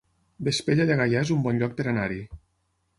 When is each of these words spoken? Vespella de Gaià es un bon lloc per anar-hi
Vespella 0.47 0.87
de 0.93 0.97
Gaià 1.03 1.21
es 1.27 1.33
un 1.37 1.47
bon 1.47 1.63
lloc 1.63 1.79
per 1.79 1.89
anar-hi 1.95 2.23